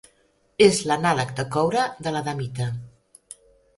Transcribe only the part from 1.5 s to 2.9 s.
coure de l'adamita.